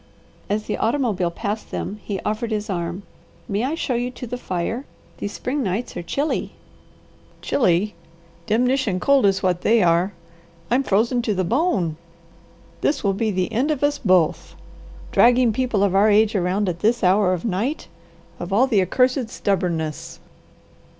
As 0.49 0.63
the 0.63 0.77
automobile 0.77 1.29
passed 1.29 1.69
them 1.69 1.99
he 2.03 2.19
offered 2.21 2.49
his 2.49 2.71
arm. 2.71 3.03
"May 3.47 3.63
I 3.63 3.75
show 3.75 3.93
you 3.93 4.09
to 4.09 4.25
the 4.25 4.35
fire? 4.35 4.85
These 5.19 5.33
spring 5.33 5.61
nights 5.61 5.95
are 5.95 6.01
chilly." 6.01 6.53
"'Chilly!' 7.43 7.93
Demnition 8.47 8.99
cold 8.99 9.27
is 9.27 9.43
what 9.43 9.61
they 9.61 9.83
are! 9.83 10.11
I'm 10.71 10.81
frozen 10.81 11.21
to 11.21 11.35
the 11.35 11.43
bone! 11.43 11.97
This 12.81 13.03
will 13.03 13.13
be 13.13 13.29
the 13.29 13.51
end 13.53 13.69
of 13.69 13.83
us 13.83 13.99
both! 13.99 14.55
Dragging 15.11 15.53
people 15.53 15.83
of 15.83 15.93
our 15.93 16.09
age 16.09 16.33
around 16.33 16.67
at 16.67 16.79
this 16.79 17.03
hour 17.03 17.31
of 17.33 17.45
night. 17.45 17.87
Of 18.39 18.51
all 18.51 18.65
the 18.65 18.81
accursed 18.81 19.29
stubbornness!" 19.29 20.19